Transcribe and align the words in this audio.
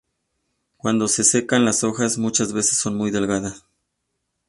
Cuando 0.77 1.07
se 1.07 1.23
secan, 1.23 1.63
las 1.63 1.83
hojas 1.83 2.17
muchas 2.17 2.53
veces 2.53 2.75
son 2.79 2.97
muy 2.97 3.11
delgadas. 3.11 3.67